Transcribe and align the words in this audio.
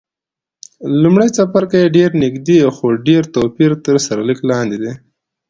لومړی 1.01 1.29
څپرکی 1.35 1.77
یې 1.81 1.93
ډېر 1.97 2.09
نږدې، 2.23 2.59
خو 2.75 2.85
ډېر 3.07 3.23
توپیر 3.35 3.71
تر 3.85 3.95
سرلیک 4.05 4.39
لاندې 4.49 4.77
دی. 4.83 4.93